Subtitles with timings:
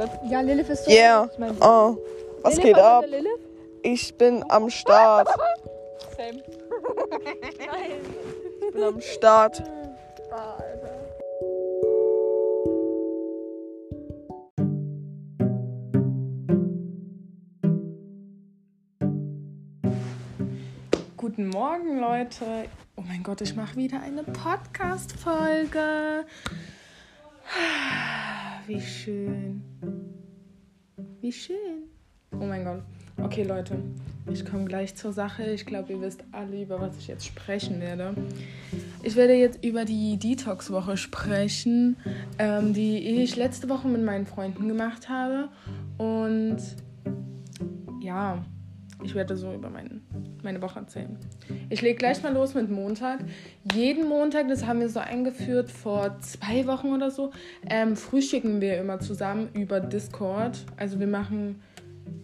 [0.00, 0.30] wird.
[0.30, 0.90] Ja, Lilith ist so.
[0.90, 1.28] Yeah.
[1.32, 1.96] Ich mein, Oh,
[2.42, 3.04] was Lilith, geht ab?
[3.06, 3.30] Lilith?
[3.82, 5.28] Ich bin am Start.
[6.16, 6.42] Same.
[7.58, 8.00] Nein.
[8.66, 9.62] Ich bin am Start.
[21.16, 22.44] Guten Morgen, Leute.
[22.96, 26.24] Oh mein Gott, ich mache wieder eine Podcast-Folge.
[28.70, 29.62] Wie schön.
[31.20, 31.88] Wie schön.
[32.30, 32.82] Oh mein Gott.
[33.20, 33.82] Okay, Leute,
[34.32, 35.42] ich komme gleich zur Sache.
[35.42, 38.14] Ich glaube, ihr wisst alle, über was ich jetzt sprechen werde.
[39.02, 41.96] Ich werde jetzt über die Detox-Woche sprechen,
[42.38, 45.48] ähm, die ich letzte Woche mit meinen Freunden gemacht habe.
[45.98, 46.58] Und
[48.00, 48.44] ja,
[49.02, 50.00] ich werde so über mein,
[50.42, 51.16] meine Woche erzählen.
[51.68, 53.20] Ich lege gleich mal los mit Montag.
[53.74, 57.30] Jeden Montag, das haben wir so eingeführt vor zwei Wochen oder so,
[57.68, 60.64] ähm, frühstücken wir immer zusammen über Discord.
[60.76, 61.62] Also wir machen,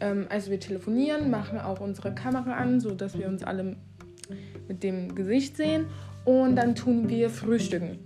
[0.00, 3.76] ähm, also wir telefonieren, machen auch unsere Kamera an, so dass wir uns alle
[4.69, 5.86] mit dem Gesicht sehen
[6.24, 7.98] und dann tun wir frühstücken.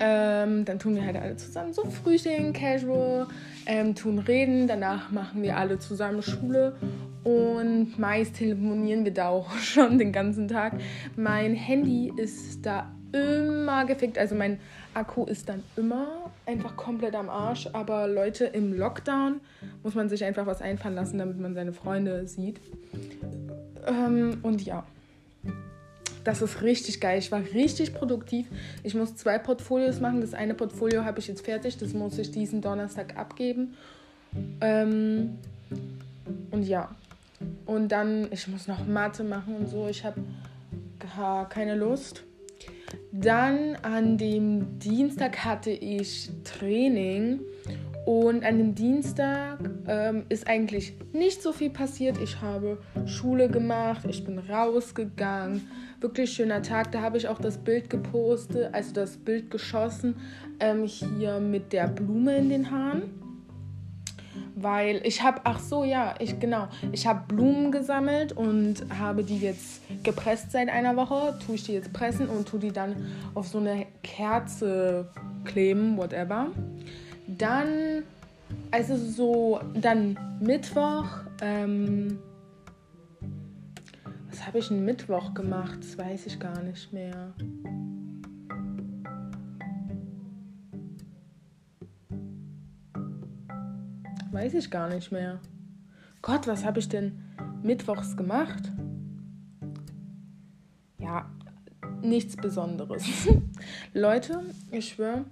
[0.00, 3.26] Ähm, dann tun wir halt alle zusammen so frühstücken, casual,
[3.66, 4.66] ähm, tun reden.
[4.66, 6.76] Danach machen wir alle zusammen Schule
[7.24, 10.74] und meist telefonieren wir da auch schon den ganzen Tag.
[11.16, 14.58] Mein Handy ist da immer gefickt, also mein
[14.94, 17.68] Akku ist dann immer einfach komplett am Arsch.
[17.72, 19.40] Aber Leute, im Lockdown
[19.82, 22.60] muss man sich einfach was einfallen lassen, damit man seine Freunde sieht.
[23.86, 24.84] Ähm, und ja.
[26.26, 27.20] Das ist richtig geil.
[27.20, 28.48] Ich war richtig produktiv.
[28.82, 30.20] Ich muss zwei Portfolios machen.
[30.20, 31.78] Das eine Portfolio habe ich jetzt fertig.
[31.78, 33.76] Das muss ich diesen Donnerstag abgeben.
[34.60, 35.38] Ähm,
[36.50, 36.90] und ja.
[37.64, 39.86] Und dann, ich muss noch Mathe machen und so.
[39.86, 40.20] Ich habe
[41.16, 42.24] gar keine Lust.
[43.12, 47.38] Dann an dem Dienstag hatte ich Training.
[48.06, 52.16] Und an dem Dienstag ähm, ist eigentlich nicht so viel passiert.
[52.22, 55.68] Ich habe Schule gemacht, ich bin rausgegangen.
[56.00, 56.92] Wirklich schöner Tag.
[56.92, 60.14] Da habe ich auch das Bild gepostet, also das Bild geschossen,
[60.60, 63.02] ähm, hier mit der Blume in den Haaren.
[64.54, 69.38] Weil ich habe, ach so, ja, ich genau, ich habe Blumen gesammelt und habe die
[69.38, 71.36] jetzt gepresst seit einer Woche.
[71.44, 72.94] Tue ich die jetzt pressen und tue die dann
[73.34, 75.08] auf so eine Kerze
[75.44, 76.52] kleben, whatever.
[77.38, 78.04] Dann,
[78.70, 81.06] also so, dann Mittwoch,
[81.40, 82.18] ähm,
[84.28, 85.78] was habe ich denn Mittwoch gemacht?
[85.80, 87.34] Das weiß ich gar nicht mehr.
[94.30, 95.40] Weiß ich gar nicht mehr.
[96.22, 97.22] Gott, was habe ich denn
[97.62, 98.72] mittwochs gemacht?
[100.98, 101.30] Ja,
[102.02, 103.04] nichts Besonderes.
[103.94, 105.24] Leute, ich schwöre.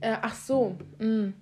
[0.00, 1.32] Äh, ach so, mh,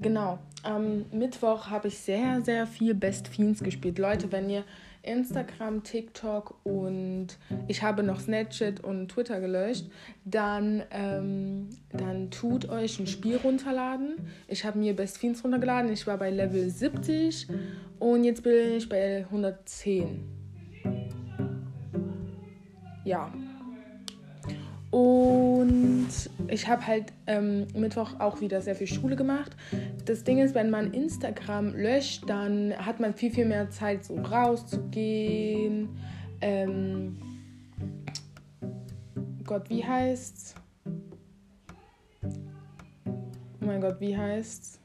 [0.00, 0.38] genau.
[0.62, 3.98] Am Mittwoch habe ich sehr, sehr viel Best Fiends gespielt.
[3.98, 4.64] Leute, wenn ihr
[5.02, 7.28] Instagram, TikTok und
[7.68, 9.86] ich habe noch Snapchat und Twitter gelöscht,
[10.24, 14.16] dann, ähm, dann tut euch ein Spiel runterladen.
[14.46, 15.90] Ich habe mir Best Fiends runtergeladen.
[15.90, 17.48] Ich war bei Level 70
[17.98, 20.24] und jetzt bin ich bei 110.
[23.04, 23.32] Ja.
[24.90, 26.08] Und
[26.48, 29.56] ich habe halt ähm, Mittwoch auch wieder sehr viel Schule gemacht.
[30.04, 34.16] Das Ding ist, wenn man Instagram löscht, dann hat man viel, viel mehr Zeit, so
[34.16, 35.90] rauszugehen.
[36.40, 37.18] Ähm,
[39.44, 40.54] Gott, wie heißt's?
[42.24, 44.80] Oh mein Gott, wie heißt's?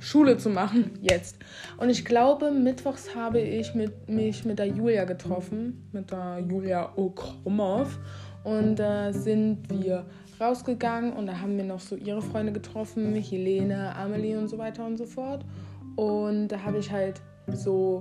[0.00, 1.36] Schule zu machen, jetzt.
[1.76, 6.92] Und ich glaube, mittwochs habe ich mit, mich mit der Julia getroffen, mit der Julia
[6.96, 7.98] Okromov.
[8.42, 10.06] Und da äh, sind wir
[10.40, 14.86] rausgegangen und da haben wir noch so ihre Freunde getroffen, Helene, Amelie und so weiter
[14.86, 15.44] und so fort.
[15.96, 17.20] Und da habe ich halt
[17.52, 18.00] so,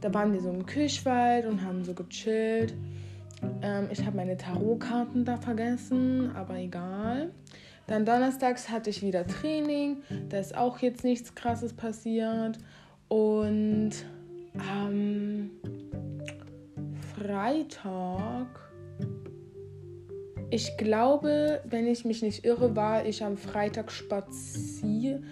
[0.00, 2.74] da waren wir so im Kirchwald und haben so gechillt.
[3.62, 7.32] Ähm, ich habe meine Tarotkarten da vergessen, aber egal.
[7.90, 10.04] Dann donnerstags hatte ich wieder Training.
[10.28, 12.56] Da ist auch jetzt nichts Krasses passiert.
[13.08, 13.90] Und
[14.56, 15.50] am
[17.16, 18.46] Freitag,
[20.50, 25.24] ich glaube, wenn ich mich nicht irre, war ich am Freitag spazieren.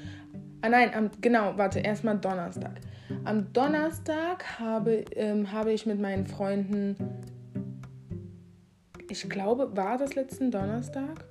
[0.61, 2.81] Ah nein, am, genau, warte, erstmal Donnerstag.
[3.25, 6.97] Am Donnerstag habe, ähm, habe ich mit meinen Freunden,
[9.09, 11.28] ich glaube, war das letzten Donnerstag?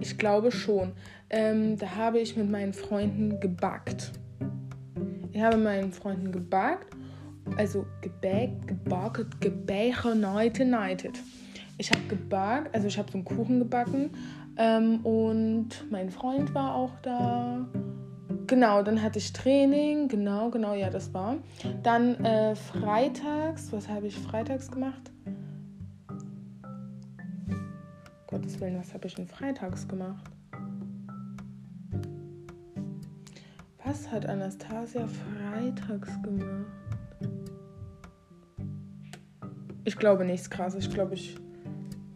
[0.00, 0.92] Ich glaube schon.
[1.30, 4.12] Ähm, da habe ich mit meinen Freunden gebackt.
[5.32, 6.94] Ich habe mit meinen Freunden gebackt.
[7.56, 11.20] Also gebackt, gebackt, gebächerneitet.
[11.78, 14.10] ich habe gebackt, also ich habe so einen Kuchen gebacken
[14.56, 17.66] ähm, und mein Freund war auch da.
[18.46, 21.36] Genau, dann hatte ich Training, genau, genau, ja, das war.
[21.82, 25.10] Dann äh, freitags, was habe ich freitags gemacht?
[28.36, 30.30] Gottes Willen, was habe ich denn freitags gemacht?
[33.82, 36.66] Was hat Anastasia freitags gemacht?
[39.84, 40.84] Ich glaube nichts krasses.
[40.84, 41.38] Ich glaube, ich.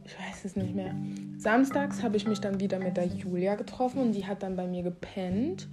[0.04, 0.94] Ich weiß es nicht mehr.
[1.38, 4.66] Samstags habe ich mich dann wieder mit der Julia getroffen und die hat dann bei
[4.66, 5.70] mir gepennt.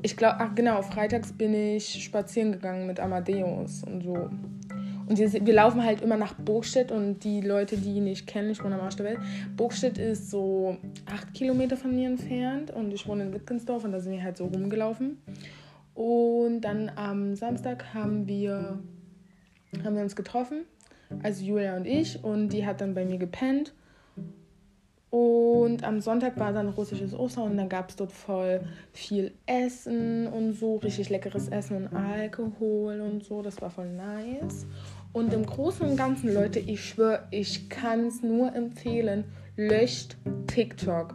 [0.00, 4.30] Ich glaube, ach genau, freitags bin ich spazieren gegangen mit Amadeus und so.
[5.08, 8.50] Und wir, wir laufen halt immer nach Burgstedt und die Leute, die ihn nicht kennen,
[8.50, 9.18] ich wohne am Arsch der Welt.
[9.56, 10.76] Burgstedt ist so
[11.06, 14.36] acht Kilometer von mir entfernt und ich wohne in Wittgensdorf und da sind wir halt
[14.36, 15.18] so rumgelaufen.
[15.94, 18.80] Und dann am Samstag haben wir,
[19.84, 20.64] haben wir uns getroffen,
[21.22, 23.72] also Julia und ich, und die hat dann bei mir gepennt.
[25.08, 28.60] Und am Sonntag war dann russisches Ostern und dann gab es dort voll
[28.92, 33.40] viel Essen und so, richtig leckeres Essen und Alkohol und so.
[33.40, 34.66] Das war voll nice.
[35.16, 39.24] Und im Großen und Ganzen, Leute, ich schwöre, ich kann es nur empfehlen,
[39.56, 41.14] löscht TikTok.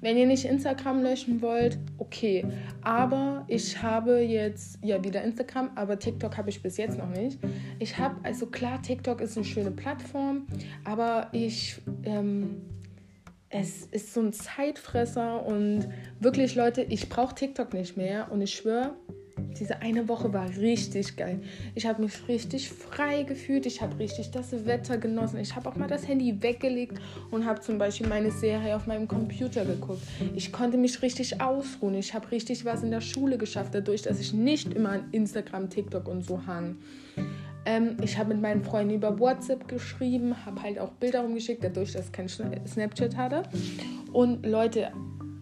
[0.00, 2.46] Wenn ihr nicht Instagram löschen wollt, okay.
[2.80, 7.38] Aber ich habe jetzt ja wieder Instagram, aber TikTok habe ich bis jetzt noch nicht.
[7.80, 10.46] Ich habe, also klar, TikTok ist eine schöne Plattform,
[10.84, 12.62] aber ich, ähm,
[13.50, 18.54] es ist so ein Zeitfresser und wirklich, Leute, ich brauche TikTok nicht mehr und ich
[18.54, 18.94] schwöre,
[19.58, 21.40] diese eine Woche war richtig geil.
[21.74, 23.66] Ich habe mich richtig frei gefühlt.
[23.66, 25.38] Ich habe richtig das Wetter genossen.
[25.38, 27.00] Ich habe auch mal das Handy weggelegt
[27.30, 30.02] und habe zum Beispiel meine Serie auf meinem Computer geguckt.
[30.34, 31.94] Ich konnte mich richtig ausruhen.
[31.94, 35.70] Ich habe richtig was in der Schule geschafft, dadurch, dass ich nicht immer an Instagram,
[35.70, 36.76] TikTok und so hang.
[37.66, 41.92] Ähm, ich habe mit meinen Freunden über WhatsApp geschrieben, habe halt auch Bilder rumgeschickt, dadurch,
[41.92, 43.44] dass ich kein Snapchat hatte.
[44.12, 44.92] Und Leute,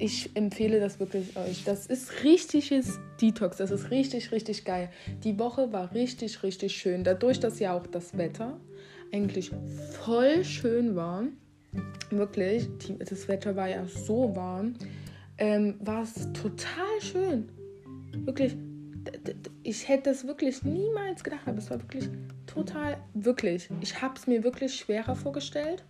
[0.02, 1.62] ich empfehle das wirklich euch.
[1.64, 3.58] Das ist richtiges Detox.
[3.58, 4.90] Das ist richtig, richtig geil.
[5.22, 7.04] Die Woche war richtig, richtig schön.
[7.04, 8.60] Dadurch, dass ja auch das Wetter
[9.12, 9.52] eigentlich
[10.00, 11.25] voll schön war.
[12.10, 14.75] Wirklich, die, das Wetter war ja so warm.
[15.38, 17.49] Ähm, war es total schön.
[18.25, 18.56] Wirklich,
[19.62, 22.08] ich hätte es wirklich niemals gedacht, aber es war wirklich
[22.46, 23.69] total, wirklich.
[23.81, 25.84] Ich habe es mir wirklich schwerer vorgestellt.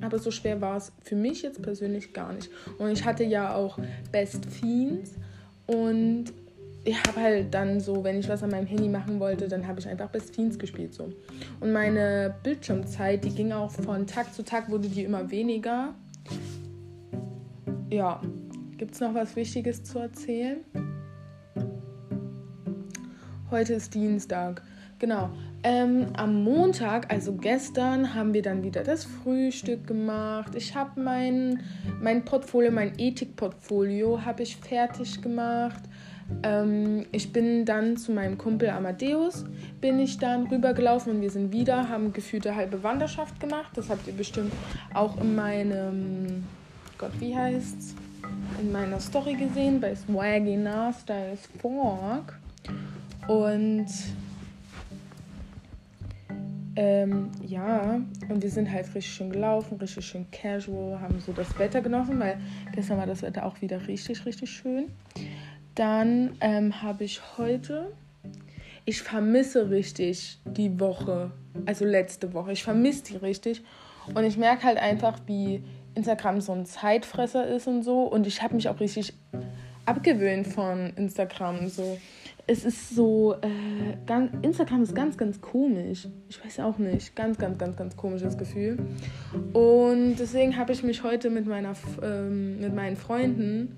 [0.00, 2.50] Aber so schwer war es für mich jetzt persönlich gar nicht.
[2.78, 3.78] Und ich hatte ja auch
[4.12, 5.14] Best Fiends
[5.66, 6.32] und
[6.84, 9.80] ich habe halt dann so, wenn ich was an meinem Handy machen wollte, dann habe
[9.80, 11.12] ich einfach Best Fiends gespielt so.
[11.58, 15.94] Und meine Bildschirmzeit, die ging auch von Tag zu Tag, wurde die immer weniger.
[17.90, 18.20] Ja,
[18.76, 20.58] gibt es noch was Wichtiges zu erzählen?
[23.50, 24.62] Heute ist Dienstag.
[24.98, 25.30] Genau.
[25.62, 30.54] Ähm, am Montag, also gestern, haben wir dann wieder das Frühstück gemacht.
[30.54, 31.60] Ich habe mein,
[32.00, 35.82] mein Portfolio, mein Ethik-Portfolio, habe ich fertig gemacht.
[36.42, 39.44] Ähm, ich bin dann zu meinem Kumpel Amadeus,
[39.80, 43.72] bin ich dann rübergelaufen und wir sind wieder, haben gefühlte halbe Wanderschaft gemacht.
[43.74, 44.52] Das habt ihr bestimmt
[44.94, 46.44] auch in meinem,
[46.96, 47.94] Gott, wie heißt's?
[48.60, 50.58] In meiner Story gesehen, bei Swaggy
[51.02, 52.38] Styles Fork.
[53.28, 53.86] Und
[56.76, 61.58] ähm, ja, und wir sind halt richtig schön gelaufen, richtig schön casual, haben so das
[61.58, 62.38] Wetter genossen, weil
[62.74, 64.90] gestern war das Wetter auch wieder richtig, richtig schön.
[65.74, 67.92] Dann ähm, habe ich heute,
[68.84, 71.32] ich vermisse richtig die Woche,
[71.64, 73.62] also letzte Woche, ich vermisse die richtig.
[74.14, 78.02] Und ich merke halt einfach, wie Instagram so ein Zeitfresser ist und so.
[78.02, 79.14] Und ich habe mich auch richtig
[79.84, 81.68] abgewöhnt von Instagram.
[81.68, 81.98] So
[82.48, 86.06] es ist so, äh, ganz, Instagram ist ganz, ganz komisch.
[86.28, 87.16] Ich weiß auch nicht.
[87.16, 88.78] Ganz, ganz, ganz, ganz komisches Gefühl.
[89.52, 91.72] Und deswegen habe ich mich heute mit, meiner,
[92.02, 93.74] ähm, mit meinen Freunden,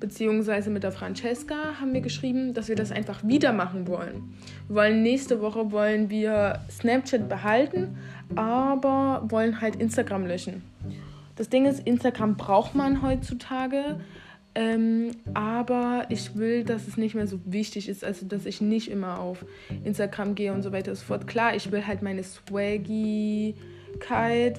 [0.00, 4.34] beziehungsweise mit der Francesca, haben wir geschrieben, dass wir das einfach wieder machen wollen.
[4.66, 7.96] Wir wollen nächste Woche wollen wir Snapchat behalten,
[8.34, 10.62] aber wollen halt Instagram löschen.
[11.36, 14.00] Das Ding ist, Instagram braucht man heutzutage
[14.54, 18.90] ähm, aber ich will, dass es nicht mehr so wichtig ist, also dass ich nicht
[18.90, 19.44] immer auf
[19.84, 21.26] Instagram gehe und so weiter und so fort.
[21.26, 23.54] Klar, ich will halt meine Swaggy-Keit,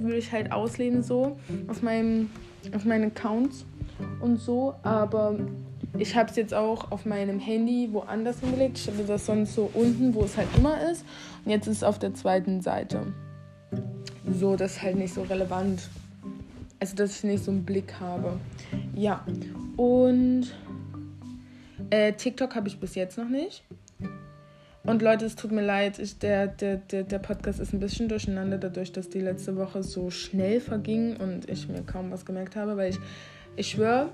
[0.03, 2.29] will ich halt ausleben so auf, meinem,
[2.73, 3.65] auf meinen Accounts
[4.21, 5.37] und so, aber
[5.97, 8.77] ich habe es jetzt auch auf meinem Handy woanders hingelegt.
[8.77, 11.03] Ich habe das sonst so unten, wo es halt immer ist.
[11.43, 13.13] Und jetzt ist es auf der zweiten Seite.
[14.39, 15.89] So, das ist halt nicht so relevant.
[16.81, 18.39] Also, dass ich nicht so einen Blick habe.
[18.95, 19.23] Ja,
[19.77, 20.47] und
[21.91, 23.63] äh, TikTok habe ich bis jetzt noch nicht.
[24.83, 28.09] Und Leute, es tut mir leid, ich, der, der, der, der Podcast ist ein bisschen
[28.09, 32.55] durcheinander, dadurch, dass die letzte Woche so schnell verging und ich mir kaum was gemerkt
[32.55, 32.99] habe, weil ich,
[33.57, 34.09] ich schwöre,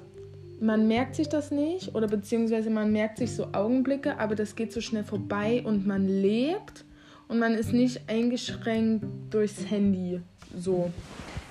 [0.60, 4.74] man merkt sich das nicht oder beziehungsweise man merkt sich so Augenblicke, aber das geht
[4.74, 6.84] so schnell vorbei und man lebt
[7.30, 10.20] und man ist nicht eingeschränkt durchs Handy.
[10.54, 10.92] So,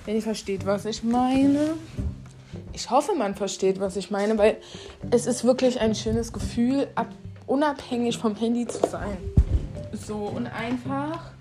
[0.07, 1.73] wenn ihr versteht, was ich meine.
[2.71, 4.55] Ich hoffe, man versteht, was ich meine, weil
[5.11, 7.09] es ist wirklich ein schönes Gefühl, ab,
[7.45, 9.17] unabhängig vom Handy zu sein.
[9.91, 11.31] So und einfach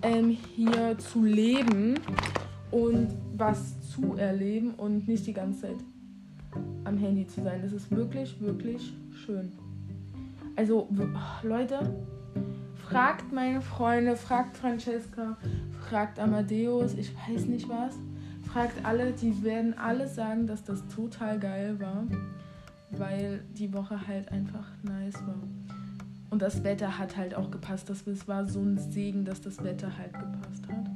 [0.00, 2.00] ähm, hier zu leben
[2.70, 5.76] und was zu erleben und nicht die ganze Zeit
[6.84, 7.60] am Handy zu sein.
[7.62, 8.94] Das ist wirklich, wirklich
[9.26, 9.52] schön.
[10.56, 10.88] Also,
[11.42, 11.94] Leute,
[12.88, 15.36] fragt meine Freunde, fragt Francesca,
[15.90, 17.98] fragt Amadeus, ich weiß nicht was.
[18.54, 22.04] Fragt alle, die werden alle sagen, dass das total geil war,
[22.92, 25.42] weil die Woche halt einfach nice war.
[26.30, 27.90] Und das Wetter hat halt auch gepasst.
[27.90, 30.86] Das, es war so ein Segen, dass das Wetter halt gepasst hat.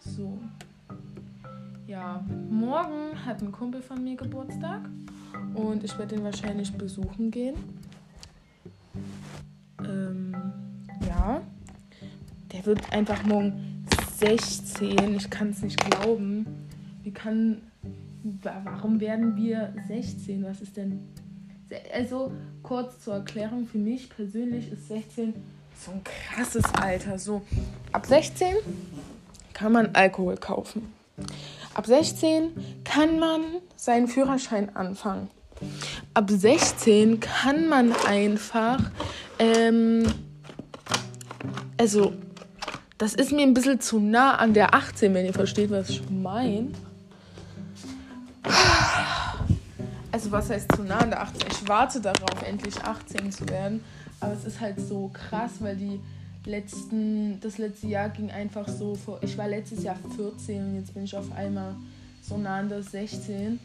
[0.00, 0.38] So.
[1.86, 4.82] Ja, morgen hat ein Kumpel von mir Geburtstag
[5.54, 7.56] und ich werde ihn wahrscheinlich besuchen gehen.
[9.84, 10.36] Ähm,
[11.08, 11.40] ja,
[12.52, 13.69] der wird einfach morgen
[14.20, 15.16] 16.
[15.16, 16.46] Ich kann es nicht glauben.
[17.02, 17.62] Wie kann.
[18.42, 20.44] Warum werden wir 16?
[20.44, 21.00] Was ist denn.
[21.94, 25.34] Also, kurz zur Erklärung, für mich persönlich ist 16
[25.74, 27.18] so ein krasses Alter.
[27.18, 27.42] So,
[27.92, 28.56] ab 16
[29.54, 30.92] kann man Alkohol kaufen.
[31.74, 32.50] Ab 16
[32.84, 33.40] kann man
[33.76, 35.30] seinen Führerschein anfangen.
[36.12, 38.90] Ab 16 kann man einfach,
[39.38, 40.04] ähm,
[41.78, 42.12] also
[43.00, 46.02] das ist mir ein bisschen zu nah an der 18, wenn ihr versteht, was ich
[46.10, 46.68] meine.
[50.12, 51.48] Also was heißt zu nah an der 18?
[51.50, 53.82] Ich warte darauf, endlich 18 zu werden.
[54.20, 55.98] Aber es ist halt so krass, weil die
[56.44, 59.18] letzten, das letzte Jahr ging einfach so vor.
[59.22, 61.74] Ich war letztes Jahr 14 und jetzt bin ich auf einmal
[62.20, 63.58] so nah an der 16.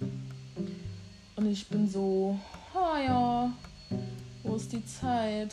[1.35, 2.39] Und ich bin so,
[2.73, 3.51] oh ja,
[4.43, 5.51] wo ist die Zeit?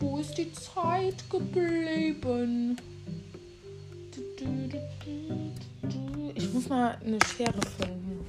[0.00, 2.76] Wo ist die Zeit geblieben?
[6.34, 8.24] Ich muss mal eine Schere finden.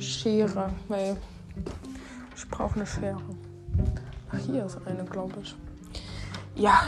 [0.00, 1.16] Schere, weil
[2.36, 3.20] ich brauche eine Schere.
[4.30, 5.54] Ach, hier ist eine, glaube ich.
[6.56, 6.82] Ja.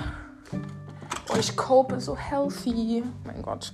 [1.28, 3.04] Oh, ich cope so healthy.
[3.24, 3.72] Mein Gott.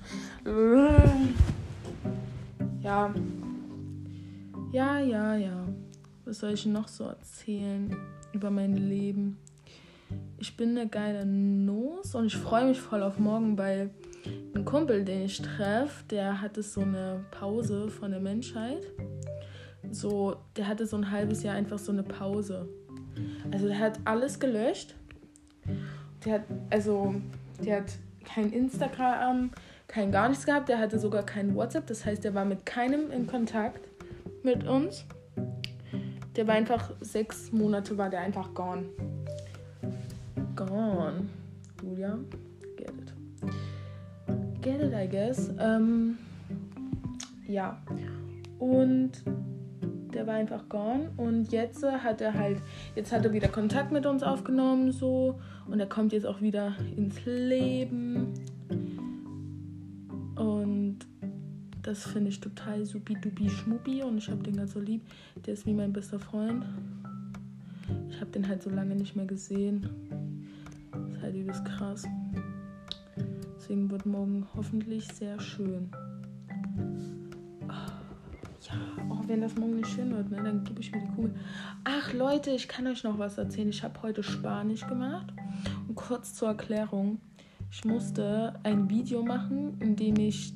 [2.83, 3.13] Ja.
[4.73, 5.65] Ja, ja, ja.
[6.25, 7.97] Was soll ich noch so erzählen
[8.33, 9.39] über mein Leben?
[10.39, 13.91] Ich bin eine geile Nuss und ich freue mich voll auf morgen, weil
[14.55, 18.87] ein Kumpel, den ich treffe, der hatte so eine Pause von der Menschheit.
[19.91, 22.69] So, der hatte so ein halbes Jahr einfach so eine Pause.
[23.51, 24.95] Also der hat alles gelöscht.
[26.25, 27.15] Der hat, also,
[27.65, 27.93] der hat
[28.25, 29.51] kein Instagram,
[29.89, 30.69] kein gar nichts gehabt.
[30.69, 31.87] Der hatte sogar kein WhatsApp.
[31.87, 33.89] Das heißt, der war mit keinem in Kontakt
[34.43, 35.05] mit uns.
[36.37, 38.85] Der war einfach sechs Monate war der einfach gone.
[40.57, 41.29] Gone.
[41.83, 42.19] Julia,
[42.77, 44.63] get it.
[44.63, 45.51] Get it, I guess.
[45.59, 46.17] Ähm,
[47.47, 47.79] ja.
[48.59, 49.11] Und
[50.15, 51.11] der war einfach gone.
[51.17, 52.59] Und jetzt hat er halt,
[52.95, 55.39] jetzt hat er wieder Kontakt mit uns aufgenommen, so.
[55.69, 58.33] Und er kommt jetzt auch wieder ins Leben.
[61.93, 65.03] Das finde ich total supi-dupi schmuppi und ich habe den ganz so lieb.
[65.45, 66.65] Der ist wie mein bester Freund.
[68.09, 69.87] Ich habe den halt so lange nicht mehr gesehen.
[70.91, 72.05] Das ist halt übelst krass.
[73.59, 75.91] Deswegen wird morgen hoffentlich sehr schön.
[77.69, 81.35] Ja, auch wenn das morgen nicht schön wird, ne, dann gebe ich mir die Kugel.
[81.85, 83.69] Ach Leute, ich kann euch noch was erzählen.
[83.69, 85.31] Ich habe heute Spanisch gemacht.
[85.87, 87.21] Und kurz zur Erklärung.
[87.71, 90.55] Ich musste ein Video machen, in dem ich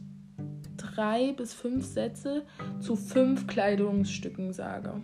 [0.96, 2.44] drei bis fünf Sätze
[2.80, 5.00] zu fünf Kleidungsstücken sage.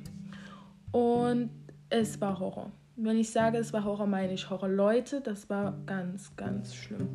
[0.91, 1.51] Und
[1.91, 2.73] es war Horror.
[2.97, 4.69] Wenn ich sage, es war Horror, meine ich Horror.
[4.69, 7.09] Leute, das war ganz, ganz schlimm.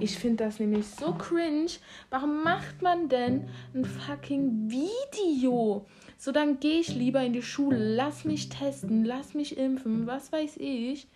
[0.00, 1.70] Ich finde das nämlich so cringe.
[2.10, 5.86] Warum macht man denn ein fucking Video?
[6.18, 10.32] So, dann gehe ich lieber in die Schule, lass mich testen, lass mich impfen, was
[10.32, 11.08] weiß ich.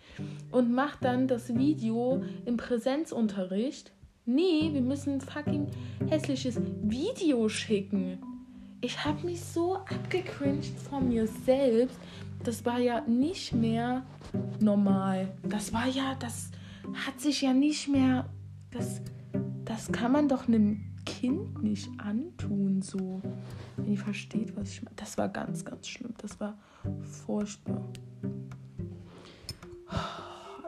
[0.49, 3.91] Und mach dann das Video im Präsenzunterricht.
[4.25, 5.67] Nee, wir müssen ein fucking
[6.09, 8.19] hässliches Video schicken.
[8.81, 11.97] Ich habe mich so abgecringed von mir selbst
[12.45, 14.03] das war ja nicht mehr
[14.59, 15.33] normal.
[15.43, 16.51] Das war ja, das
[16.93, 18.29] hat sich ja nicht mehr,
[18.71, 19.01] das,
[19.65, 23.21] das kann man doch einem Kind nicht antun, so.
[23.77, 24.95] Wenn ihr versteht, was ich meine.
[24.95, 26.13] Das war ganz, ganz schlimm.
[26.19, 26.57] Das war
[27.01, 27.81] furchtbar.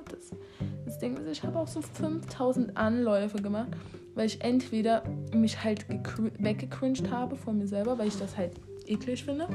[0.10, 0.32] Das,
[0.86, 3.70] das Ding ist, ich habe auch so 5000 Anläufe gemacht,
[4.16, 8.52] weil ich entweder mich halt gecr- weggecringed habe von mir selber, weil ich das halt
[8.86, 9.48] eklig finde.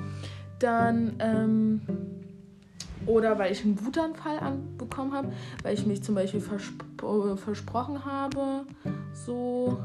[0.59, 1.81] Dann, ähm,
[3.07, 5.33] oder weil ich einen Wutanfall an- bekommen habe,
[5.63, 8.65] weil ich mich zum Beispiel versp äh, versprochen habe,
[9.13, 9.79] so.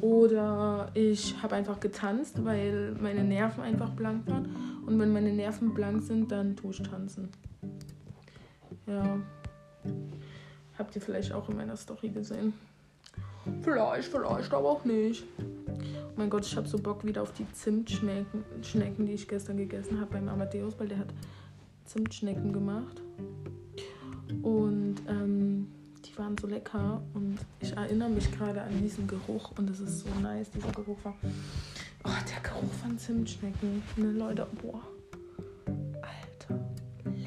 [0.00, 4.48] Oder ich habe einfach getanzt, weil meine Nerven einfach blank waren.
[4.86, 7.28] Und wenn meine Nerven blank sind, dann tue ich tanzen.
[8.86, 9.18] Ja.
[10.78, 12.54] Habt ihr vielleicht auch in meiner Story gesehen.
[13.62, 15.24] Vielleicht, vielleicht, aber auch nicht.
[15.38, 19.56] Oh mein Gott, ich habe so Bock wieder auf die Zimtschnecken, Schnecken, die ich gestern
[19.56, 21.08] gegessen habe beim Amadeus, weil der hat
[21.84, 23.00] Zimtschnecken gemacht.
[24.42, 25.68] Und ähm,
[26.04, 27.02] die waren so lecker.
[27.14, 29.52] Und ich erinnere mich gerade an diesen Geruch.
[29.56, 31.14] Und es ist so nice, dieser Geruch war.
[32.04, 33.82] Oh, der Geruch von Zimtschnecken.
[33.96, 34.82] Ne, Leute, boah.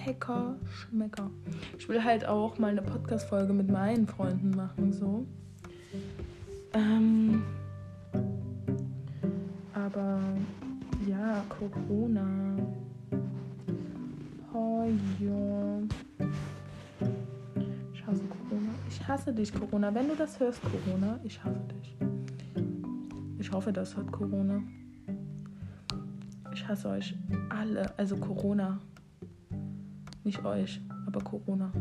[0.05, 1.29] Lecker Schmecker.
[1.77, 5.25] Ich will halt auch mal eine Podcast-Folge mit meinen Freunden machen, so.
[6.73, 7.43] Ähm,
[9.73, 10.19] aber
[11.07, 12.55] ja, Corona.
[14.53, 14.83] Oh.
[17.93, 18.71] Ich hasse Corona.
[18.87, 19.93] Ich hasse dich, Corona.
[19.93, 21.95] Wenn du das hörst, Corona, ich hasse dich.
[23.39, 24.61] Ich hoffe, das hört Corona.
[26.53, 27.15] Ich hasse euch
[27.49, 27.97] alle.
[27.97, 28.79] Also Corona.
[30.23, 31.71] Nicht euch, aber Corona.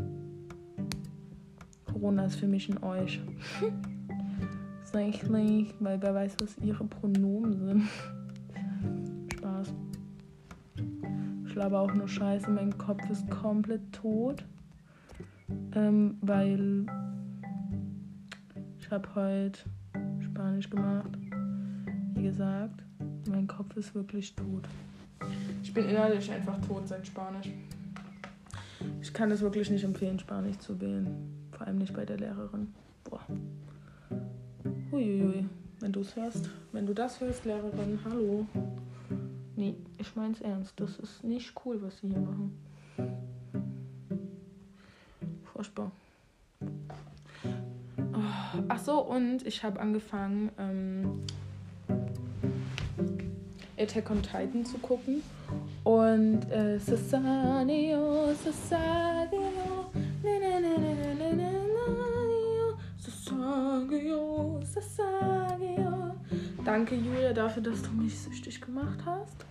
[1.85, 3.21] Corona ist für mich ein euch.
[4.91, 7.83] Tatsächlich, weil wer weiß, was ihre Pronomen sind.
[9.37, 9.73] Spaß.
[11.45, 14.43] Ich glaube auch nur Scheiße, mein Kopf ist komplett tot.
[15.73, 16.85] Ähm, weil
[18.79, 19.59] ich habe heute
[20.19, 21.17] Spanisch gemacht.
[22.15, 22.83] Wie gesagt,
[23.29, 24.67] mein Kopf ist wirklich tot.
[25.63, 27.49] Ich bin innerlich einfach tot seit Spanisch.
[29.11, 31.05] Ich kann es wirklich nicht empfehlen, Spanisch zu wählen.
[31.51, 32.73] Vor allem nicht bei der Lehrerin.
[33.03, 33.19] Boah.
[34.89, 35.47] Huiuiui.
[35.81, 38.47] Wenn du es hörst, wenn du das hörst, Lehrerin, hallo.
[39.57, 40.79] Nee, ich mein's ernst.
[40.79, 42.57] Das ist nicht cool, was sie hier machen.
[45.43, 45.91] Furchtbar.
[48.13, 51.19] Oh, ach so, und ich habe angefangen, ähm,
[53.77, 55.21] Attack on Titan zu gucken.
[55.91, 58.33] Und äh, Sasanio,
[60.23, 60.77] na, na,
[62.97, 66.15] Sasagio, Sasagio.
[66.63, 69.45] Danke, Julia, dafür, dass du mich süchtig gemacht hast.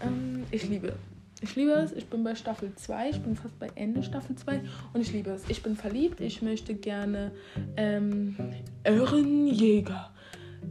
[0.00, 0.94] Ähm, ich liebe
[1.42, 1.92] ich liebe es.
[1.92, 3.10] Ich bin bei Staffel 2.
[3.10, 4.62] Ich bin fast bei Ende Staffel 2.
[4.94, 5.42] Und ich liebe es.
[5.50, 6.22] Ich bin verliebt.
[6.22, 7.32] Ich möchte gerne
[7.76, 8.34] ähm,
[8.82, 10.10] Ehrenjäger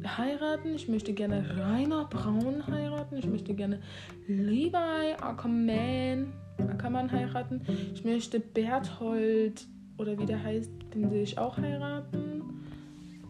[0.04, 0.76] heiraten.
[0.76, 3.18] Ich möchte gerne Rainer Braun heiraten.
[3.18, 3.80] Ich möchte gerne
[4.28, 7.62] Levi Ackerman, Ackermann heiraten.
[7.94, 9.66] Ich möchte Berthold
[9.98, 12.44] oder wie der heißt, den will ich auch heiraten.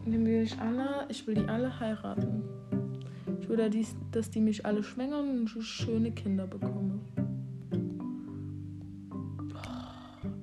[0.04, 1.06] Den will ich alle.
[1.08, 2.42] Ich will die alle heiraten.
[3.40, 3.70] Ich will,
[4.12, 7.00] dass die mich alle schwängern und schöne Kinder bekomme.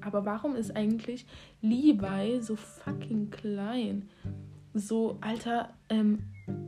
[0.01, 1.25] Aber warum ist eigentlich
[1.61, 4.09] Levi so fucking klein?
[4.75, 6.23] So, Alter, ähm,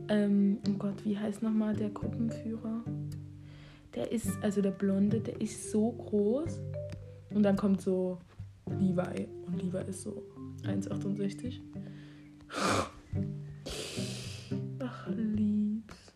[0.08, 2.84] ähm, oh Gott, wie heißt nochmal der Gruppenführer?
[3.96, 6.60] Der ist, also der Blonde, der ist so groß.
[7.30, 8.18] Und dann kommt so
[8.78, 9.26] Levi.
[9.46, 10.22] Und Levi ist so
[10.62, 11.60] 1,68.
[14.78, 16.14] Ach, liebs.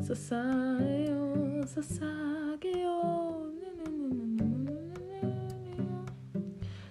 [0.00, 3.14] Sasagio, Sasagio.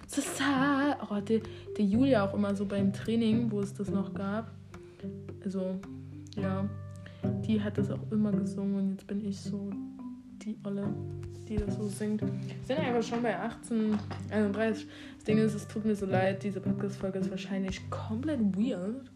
[0.08, 0.96] Sasa.
[1.10, 1.40] Oh, der,
[1.76, 4.50] der Julia auch immer so beim Training, wo es das noch gab.
[5.44, 5.78] Also,
[6.36, 6.68] ja.
[7.46, 9.70] Die hat das auch immer gesungen und jetzt bin ich so
[10.42, 10.86] die Olle,
[11.48, 12.20] die das so singt.
[12.20, 12.28] Wir
[12.66, 13.98] sind ja aber schon bei 18,
[14.30, 14.86] 31.
[15.16, 19.10] Das Ding ist, es tut mir so leid, diese Podcast-Folge ist wahrscheinlich komplett weird.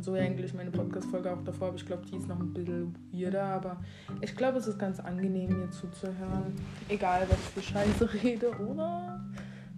[0.00, 3.44] So eigentlich meine Podcast-Folge auch davor, aber ich glaube, die ist noch ein bisschen weirder,
[3.44, 3.80] aber
[4.20, 6.54] ich glaube, es ist ganz angenehm, mir zuzuhören.
[6.88, 9.24] Egal, was ich für Scheiße rede, oder?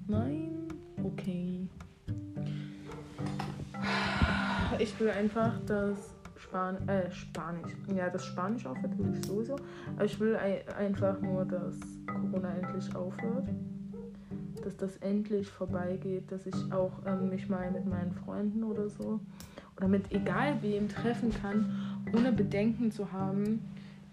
[0.07, 0.64] Nein?
[1.05, 1.69] Okay.
[4.79, 9.57] Ich will einfach, dass Span äh, Spanisch, ja, dass Spanisch aufhört, will ich sowieso.
[9.97, 13.49] Aber ich will ein einfach nur, dass Corona endlich aufhört.
[14.63, 19.21] Dass das endlich vorbeigeht, dass ich auch ähm, mich mal mit meinen Freunden oder so
[19.77, 23.61] oder mit egal wem treffen kann, ohne Bedenken zu haben,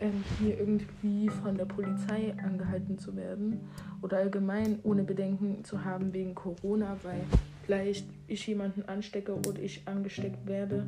[0.02, 3.62] ähm, hier irgendwie von der Polizei angehalten zu werden
[4.02, 7.22] oder allgemein ohne Bedenken zu haben wegen Corona, weil
[7.64, 10.88] vielleicht ich jemanden anstecke oder ich angesteckt werde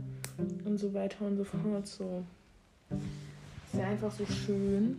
[0.65, 1.87] und so weiter und so fort.
[1.87, 2.23] So
[2.89, 4.97] ist ja einfach so schön.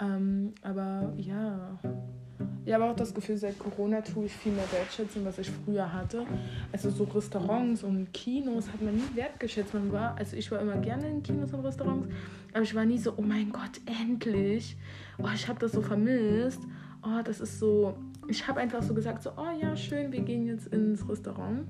[0.00, 1.78] Ähm, aber ja.
[2.64, 5.92] Ich habe auch das Gefühl, seit Corona tue ich viel mehr wertschätzen, was ich früher
[5.92, 6.24] hatte.
[6.72, 9.74] Also so Restaurants und Kinos hat man nie wertgeschätzt.
[9.74, 12.08] Man war, also ich war immer gerne in Kinos und Restaurants,
[12.52, 14.76] aber ich war nie so, oh mein Gott, endlich.
[15.18, 16.60] Oh, ich habe das so vermisst.
[17.02, 17.94] Oh, das ist so.
[18.28, 21.66] Ich habe einfach so gesagt, so, oh ja, schön, wir gehen jetzt ins Restaurant.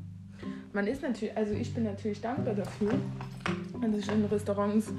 [0.73, 2.93] Man ist natürlich, also ich bin natürlich dankbar dafür,
[3.81, 4.93] dass ich in Restaurants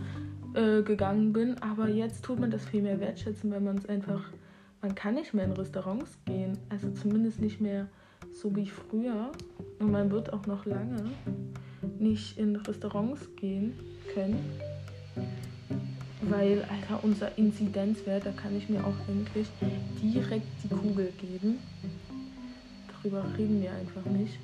[0.53, 4.21] äh, gegangen bin, aber jetzt tut man das viel mehr wertschätzen, wenn man es einfach
[4.81, 6.57] man kann nicht mehr in Restaurants gehen.
[6.69, 7.87] Also zumindest nicht mehr
[8.33, 9.31] so wie früher.
[9.79, 11.11] Und man wird auch noch lange
[11.99, 13.73] nicht in Restaurants gehen
[14.13, 14.39] können.
[16.21, 19.47] Weil, Alter, unser Inzidenzwert, da kann ich mir auch endlich
[20.01, 21.57] direkt die Kugel geben.
[22.87, 24.37] Darüber reden wir einfach nicht.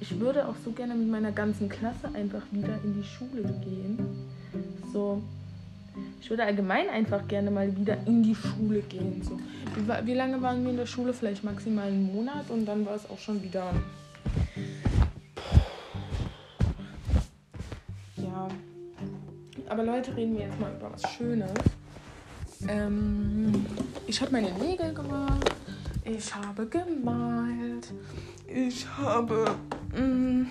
[0.00, 3.98] Ich würde auch so gerne mit meiner ganzen Klasse einfach wieder in die Schule gehen.
[4.92, 5.22] So,
[6.20, 9.22] ich würde allgemein einfach gerne mal wieder in die Schule gehen.
[9.22, 9.38] So.
[9.76, 11.12] Wie, wie lange waren wir in der Schule?
[11.12, 13.72] Vielleicht maximal einen Monat und dann war es auch schon wieder.
[18.16, 18.48] Ja.
[19.68, 21.50] Aber Leute, reden wir jetzt mal über was Schönes.
[22.68, 23.66] Ähm,
[24.06, 25.54] ich habe meine Nägel gemacht.
[26.04, 27.92] Ich habe gemalt.
[28.46, 29.44] Ich habe.
[29.92, 30.46] Mh, mm,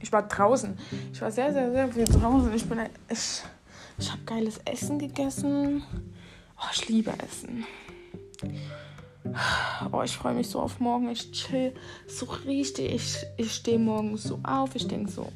[0.00, 0.76] ich war draußen.
[1.12, 2.52] Ich war sehr, sehr, sehr viel draußen.
[2.54, 2.78] Ich bin.
[3.08, 3.42] Ich,
[4.00, 5.82] ich habe geiles Essen gegessen.
[6.58, 7.64] Oh, ich liebe Essen.
[9.92, 11.10] Oh, ich freue mich so auf morgen.
[11.10, 11.74] Ich chill
[12.06, 12.92] so richtig.
[12.92, 14.74] Ich, ich stehe morgens so auf.
[14.74, 15.30] Ich denke so,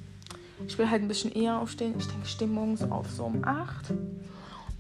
[0.66, 1.94] ich will halt ein bisschen eher aufstehen.
[1.98, 3.92] Ich denke, ich stehe morgens auf so um 8.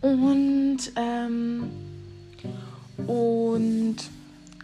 [0.00, 1.70] Und, ähm,
[3.06, 3.96] und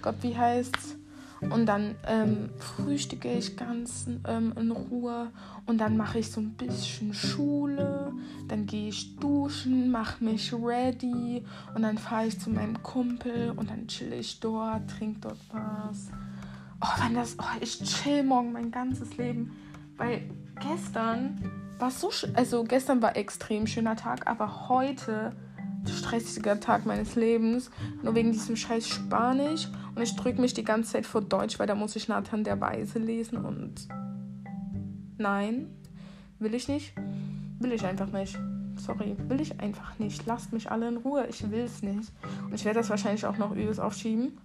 [0.02, 0.96] Gott, wie heißt's?
[1.40, 5.30] Und dann ähm, frühstücke ich ganz ähm, in Ruhe
[5.64, 8.12] und dann mache ich so ein bisschen Schule.
[8.48, 11.42] Dann gehe ich duschen, mache mich ready
[11.74, 16.10] und dann fahre ich zu meinem Kumpel und dann chill ich dort, trinke dort was.
[16.82, 19.52] Oh, wenn das, oh, ich chill morgen mein ganzes Leben,
[19.96, 21.42] weil gestern
[21.78, 25.32] war so, also gestern war extrem schöner Tag, aber heute
[25.88, 27.70] stressiger Tag meines Lebens,
[28.02, 29.68] nur wegen diesem scheiß Spanisch.
[29.94, 32.60] Und ich drücke mich die ganze Zeit vor Deutsch, weil da muss ich Nathan der
[32.60, 33.88] Weise lesen und
[35.18, 35.68] nein,
[36.38, 36.94] will ich nicht.
[37.58, 38.38] Will ich einfach nicht.
[38.76, 40.24] Sorry, will ich einfach nicht.
[40.26, 41.26] Lasst mich alle in Ruhe.
[41.28, 42.10] Ich will es nicht.
[42.44, 44.38] Und ich werde das wahrscheinlich auch noch übelst aufschieben.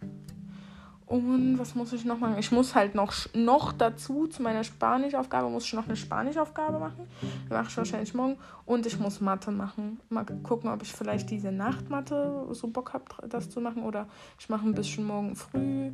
[1.08, 2.38] Und was muss ich noch machen?
[2.40, 7.08] Ich muss halt noch, noch dazu zu meiner Spanischaufgabe, muss ich noch eine Spanischaufgabe machen.
[7.22, 8.38] Die mache ich wahrscheinlich morgen.
[8.66, 10.00] Und ich muss Mathe machen.
[10.10, 13.84] Mal gucken, ob ich vielleicht diese Nachtmathe so Bock habe, das zu machen.
[13.84, 14.08] Oder
[14.40, 15.92] ich mache ein bisschen morgen früh.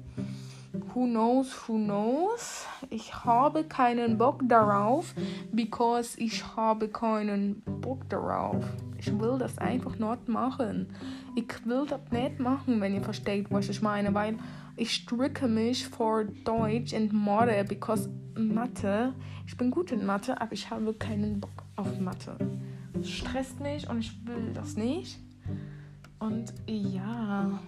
[0.94, 2.66] Who knows, who knows?
[2.90, 5.14] Ich habe keinen Bock darauf,
[5.52, 8.64] because ich habe keinen Bock darauf.
[8.98, 10.96] Ich will das einfach nicht machen.
[11.36, 14.38] Ich will das nicht machen, wenn ihr versteht, was ich meine, weil
[14.82, 19.14] ich stricke mich vor Deutsch und Mathe, because Mathe,
[19.46, 22.36] ich bin gut in Mathe, aber ich habe keinen Bock auf Mathe.
[23.00, 25.20] Es stresst mich und ich will das nicht.
[26.18, 27.60] Und ja.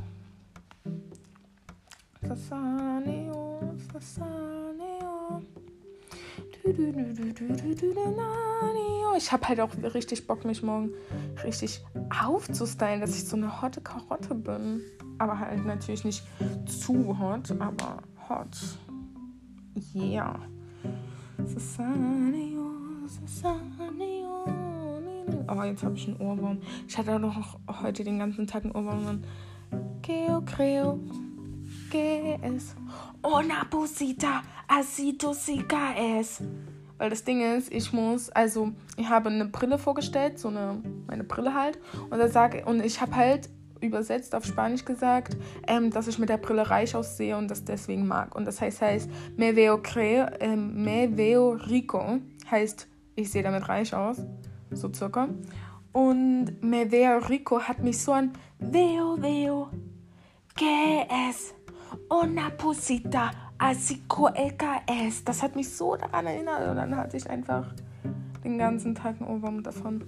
[9.16, 10.94] Ich habe halt auch richtig Bock, mich morgen
[11.44, 11.84] richtig
[12.26, 14.82] aufzustylen, dass ich so eine hotte Karotte bin.
[15.18, 16.24] Aber halt natürlich nicht
[16.66, 17.98] zu hot, aber
[18.30, 18.58] hot.
[19.96, 20.40] Yeah.
[25.48, 26.58] Oh, jetzt habe ich einen Ohrwurm.
[26.88, 29.24] Ich hatte auch noch heute den ganzen Tag einen Ohrwurm.
[30.02, 31.00] Creo, creo,
[32.42, 32.76] es
[33.22, 36.42] una pusita, así tu es.
[36.98, 41.24] Weil das Ding ist, ich muss, also ich habe eine Brille vorgestellt, so eine, meine
[41.24, 41.80] Brille halt.
[42.10, 43.50] Und, da sag, und ich habe halt
[43.84, 48.08] übersetzt auf Spanisch gesagt, ähm, dass ich mit der Brille reich aussehe und das deswegen
[48.08, 48.36] mag.
[48.36, 52.20] Und das heißt, heißt me veo, creo, äh, me veo rico,
[52.50, 54.18] heißt, ich sehe damit reich aus,
[54.72, 55.30] so circa.
[55.92, 59.70] Und me veo rico hat mich so an veo, veo,
[60.56, 61.54] que es
[62.10, 65.24] una pusita así coeca es.
[65.24, 67.74] Das hat mich so daran erinnert und dann hatte ich einfach
[68.44, 70.04] den ganzen Tag einen Ohrwurm davon.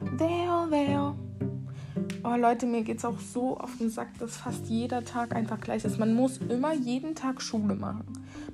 [0.00, 1.16] Veo, veo.
[2.26, 5.60] Oh Leute, mir geht es auch so auf den Sack, dass fast jeder Tag einfach
[5.60, 5.98] gleich ist.
[5.98, 8.06] Man muss immer jeden Tag Schule machen.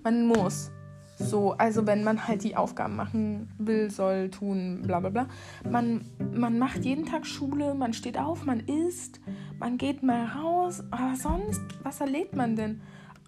[0.03, 0.73] Man muss.
[1.17, 5.29] So, also wenn man halt die Aufgaben machen will, soll, tun, bla bla bla.
[5.71, 9.21] Man, man macht jeden Tag Schule, man steht auf, man isst,
[9.61, 10.83] man geht mal raus.
[10.91, 12.81] Aber sonst, was erlebt man denn?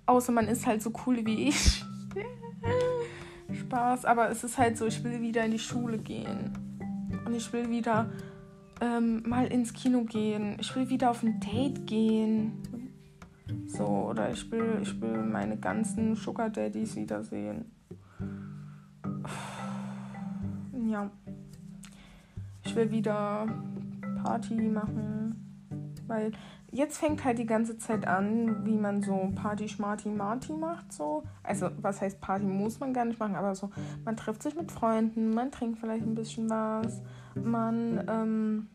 [0.06, 1.84] Außer man ist halt so cool wie ich.
[3.52, 6.50] Spaß, aber es ist halt so, ich will wieder in die Schule gehen.
[7.24, 8.10] Und ich will wieder
[8.82, 10.56] ähm, mal ins Kino gehen.
[10.60, 12.52] Ich will wieder auf ein Date gehen.
[13.66, 17.66] So, oder ich will, ich will meine ganzen Sugar Daddies wiedersehen.
[20.88, 21.10] Ja.
[22.64, 23.46] Ich will wieder
[24.22, 25.36] Party machen.
[26.08, 26.32] Weil
[26.72, 30.92] jetzt fängt halt die ganze Zeit an, wie man so Party, Schmarty, Marty macht.
[30.92, 31.22] So.
[31.42, 33.70] Also, was heißt Party muss man gar nicht machen, aber so,
[34.04, 37.02] man trifft sich mit Freunden, man trinkt vielleicht ein bisschen was,
[37.34, 38.68] man ähm,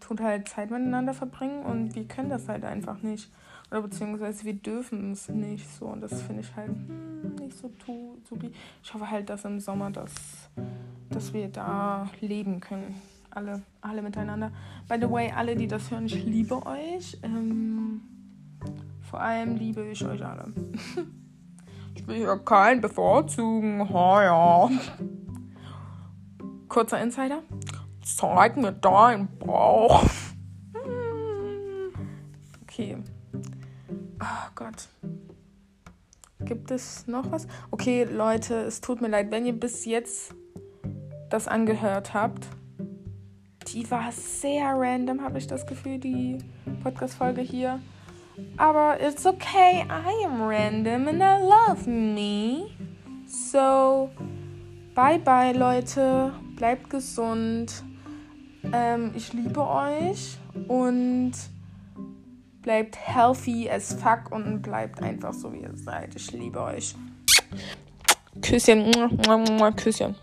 [0.00, 3.30] tut halt Zeit miteinander verbringen und wir können das halt einfach nicht.
[3.70, 5.86] Oder beziehungsweise wir dürfen es nicht so.
[5.86, 7.70] Und das finde ich halt hm, nicht so
[8.28, 8.52] supi.
[8.82, 10.12] Ich hoffe halt, dass im Sommer das,
[11.10, 13.00] dass wir da leben können.
[13.34, 14.52] Alle, alle miteinander.
[14.88, 17.18] By the way, alle, die das hören, ich liebe euch.
[17.22, 18.00] Ähm,
[19.02, 20.52] vor allem liebe ich euch alle.
[21.94, 23.92] ich will ja keinen bevorzugen.
[23.92, 24.70] Ha ja.
[26.68, 27.42] Kurzer Insider.
[28.02, 30.04] Zeig mir deinen Bauch.
[32.74, 32.96] Okay.
[34.20, 34.88] Oh Gott.
[36.40, 37.46] Gibt es noch was?
[37.70, 40.34] Okay, Leute, es tut mir leid, wenn ihr bis jetzt
[41.30, 42.48] das angehört habt.
[43.72, 46.38] Die war sehr random, habe ich das Gefühl, die
[46.82, 47.80] Podcast-Folge hier.
[48.56, 52.70] Aber it's okay, I am random and I love me.
[53.26, 54.10] So,
[54.94, 56.32] bye bye, Leute.
[56.56, 57.84] Bleibt gesund.
[58.72, 61.32] Ähm, ich liebe euch und
[62.62, 66.14] bleibt healthy as fuck und bleibt einfach so, wie ihr seid.
[66.16, 66.94] Ich liebe euch.
[68.40, 68.90] Küsschen.
[69.76, 70.14] Küsschen.